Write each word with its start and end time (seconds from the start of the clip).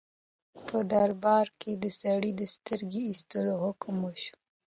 په 0.67 0.77
دربار 0.91 1.47
کې 1.61 1.71
د 1.83 1.85
سړي 2.01 2.31
د 2.39 2.43
سترګې 2.55 3.01
د 3.03 3.07
ایستلو 3.11 3.53
حکم 3.63 3.95
وشو. 4.01 4.35